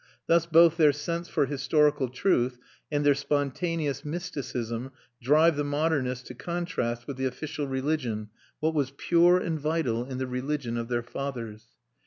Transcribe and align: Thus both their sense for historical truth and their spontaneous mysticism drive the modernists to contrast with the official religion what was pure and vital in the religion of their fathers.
Thus 0.25 0.47
both 0.47 0.77
their 0.77 0.93
sense 0.93 1.29
for 1.29 1.45
historical 1.45 2.09
truth 2.09 2.57
and 2.91 3.05
their 3.05 3.13
spontaneous 3.13 4.03
mysticism 4.03 4.93
drive 5.21 5.55
the 5.57 5.63
modernists 5.63 6.23
to 6.29 6.33
contrast 6.33 7.05
with 7.05 7.17
the 7.17 7.27
official 7.27 7.67
religion 7.67 8.29
what 8.61 8.73
was 8.73 8.89
pure 8.97 9.37
and 9.37 9.59
vital 9.59 10.03
in 10.03 10.17
the 10.17 10.25
religion 10.25 10.75
of 10.75 10.87
their 10.87 11.03
fathers. 11.03 11.67